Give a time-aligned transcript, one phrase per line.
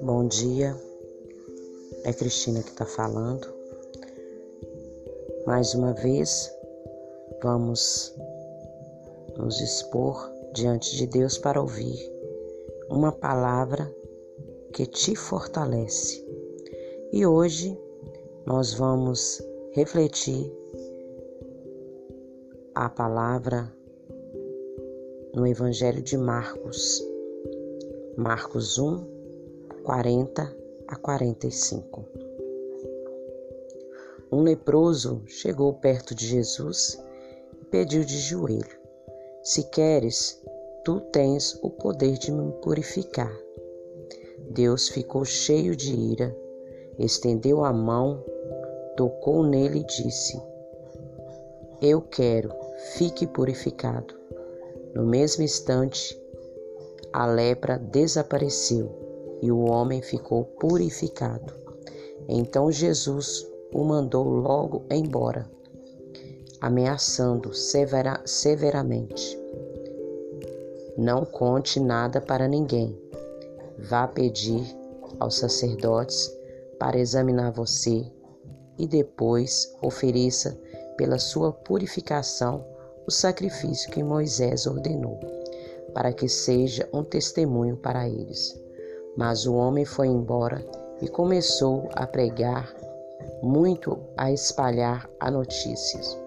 [0.00, 0.74] Bom dia,
[2.04, 3.46] é Cristina que está falando.
[5.46, 6.50] Mais uma vez,
[7.42, 8.14] vamos
[9.36, 12.10] nos expor diante de Deus para ouvir
[12.88, 13.94] uma palavra
[14.72, 16.26] que te fortalece.
[17.12, 17.78] E hoje
[18.46, 19.42] nós vamos
[19.74, 20.50] refletir
[22.74, 23.77] a palavra
[25.38, 27.00] no Evangelho de Marcos,
[28.16, 29.06] Marcos 1,
[29.84, 30.56] 40
[30.88, 32.04] a 45.
[34.32, 37.00] Um leproso chegou perto de Jesus
[37.52, 38.80] e pediu de joelho:
[39.44, 40.42] Se queres,
[40.84, 43.32] tu tens o poder de me purificar.
[44.50, 46.36] Deus ficou cheio de ira,
[46.98, 48.24] estendeu a mão,
[48.96, 50.36] tocou nele e disse:
[51.80, 52.52] Eu quero,
[52.96, 54.17] fique purificado.
[54.98, 56.20] No mesmo instante,
[57.12, 61.54] a lepra desapareceu e o homem ficou purificado.
[62.28, 65.48] Então Jesus o mandou logo embora,
[66.60, 69.38] ameaçando severa, severamente:
[70.96, 73.00] Não conte nada para ninguém.
[73.78, 74.66] Vá pedir
[75.20, 76.28] aos sacerdotes
[76.76, 78.04] para examinar você
[78.76, 80.60] e depois ofereça
[80.96, 82.77] pela sua purificação
[83.08, 85.18] o sacrifício que Moisés ordenou,
[85.94, 88.54] para que seja um testemunho para eles.
[89.16, 90.62] Mas o homem foi embora
[91.00, 92.70] e começou a pregar
[93.42, 96.18] muito, a espalhar a notícias.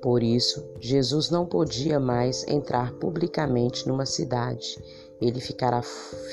[0.00, 4.82] Por isso, Jesus não podia mais entrar publicamente numa cidade.
[5.20, 5.82] Ele ficara,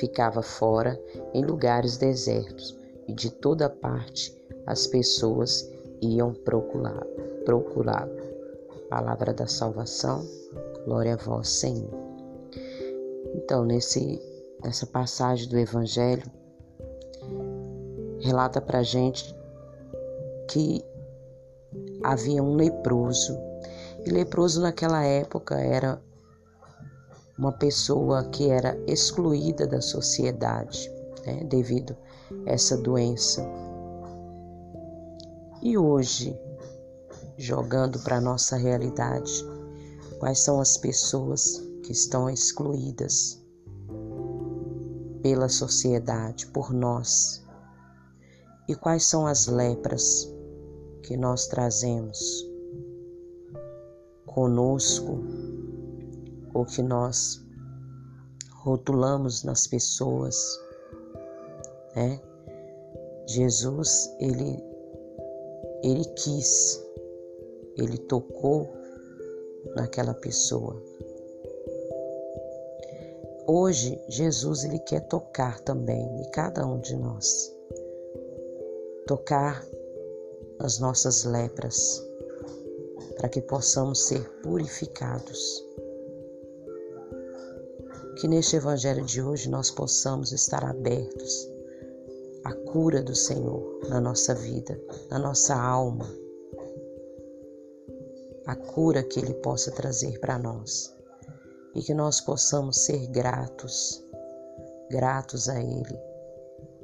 [0.00, 0.98] ficava fora
[1.34, 2.74] em lugares desertos
[3.06, 4.34] e de toda parte
[4.66, 5.70] as pessoas
[6.02, 7.06] iam procurá-lo.
[7.44, 8.06] Procurá
[8.92, 10.22] Palavra da salvação,
[10.84, 11.88] glória a vós, Senhor.
[13.34, 14.20] Então, nesse,
[14.62, 16.30] nessa passagem do Evangelho,
[18.20, 19.34] relata para gente
[20.50, 20.84] que
[22.04, 23.34] havia um leproso.
[24.04, 25.98] E leproso naquela época era
[27.38, 30.92] uma pessoa que era excluída da sociedade
[31.24, 31.96] né, devido
[32.46, 33.42] a essa doença.
[35.62, 36.36] E hoje,
[37.38, 39.44] jogando para a nossa realidade,
[40.18, 43.40] quais são as pessoas que estão excluídas
[45.22, 47.46] pela sociedade, por nós.
[48.68, 50.28] E quais são as lepras
[51.04, 52.18] que nós trazemos
[54.26, 55.22] conosco
[56.52, 57.40] ou que nós
[58.50, 60.36] rotulamos nas pessoas,
[61.94, 62.20] né?
[63.28, 64.71] Jesus, ele
[65.82, 66.80] ele quis,
[67.76, 68.72] ele tocou
[69.74, 70.80] naquela pessoa.
[73.46, 77.52] Hoje, Jesus ele quer tocar também em cada um de nós.
[79.06, 79.66] Tocar
[80.60, 82.00] as nossas lepras,
[83.16, 85.66] para que possamos ser purificados.
[88.20, 91.51] Que neste evangelho de hoje nós possamos estar abertos
[92.44, 94.80] à cura do Senhor na nossa vida,
[95.10, 96.06] na nossa alma.
[98.46, 100.92] A cura que ele possa trazer para nós
[101.74, 104.02] e que nós possamos ser gratos,
[104.90, 105.98] gratos a Ele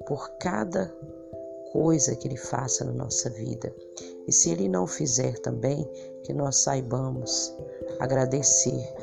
[0.07, 0.87] por cada
[1.73, 3.75] coisa que Ele faça na nossa vida.
[4.27, 5.85] E se Ele não fizer também,
[6.25, 7.55] que nós saibamos
[7.99, 8.95] agradecer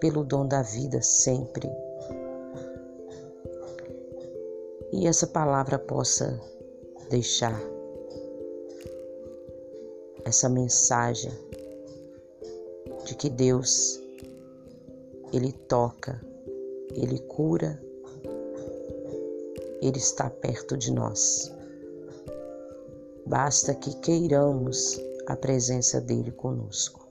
[0.00, 1.70] pelo dom da vida sempre.
[4.92, 6.40] E essa palavra possa
[7.10, 7.60] deixar
[10.24, 11.32] essa mensagem
[13.04, 14.00] de que Deus
[15.32, 16.18] ele toca,
[16.94, 17.80] Ele cura,
[19.82, 21.52] Ele está perto de nós.
[23.26, 27.06] Basta que queiramos a presença dele conosco.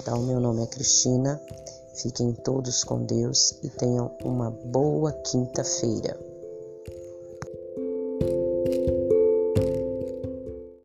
[0.00, 1.40] Então, meu nome é Cristina,
[2.00, 6.35] fiquem todos com Deus e tenham uma boa quinta-feira.